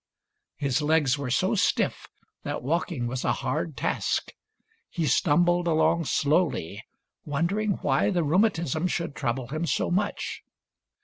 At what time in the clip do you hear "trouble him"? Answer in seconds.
9.13-9.67